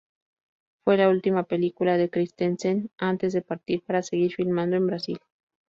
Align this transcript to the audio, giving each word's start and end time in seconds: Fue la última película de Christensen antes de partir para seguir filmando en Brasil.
Fue 0.83 0.97
la 0.97 1.09
última 1.09 1.43
película 1.43 1.95
de 1.95 2.09
Christensen 2.09 2.89
antes 2.97 3.33
de 3.33 3.43
partir 3.43 3.83
para 3.85 4.01
seguir 4.01 4.33
filmando 4.33 4.75
en 4.75 4.87
Brasil. 4.87 5.19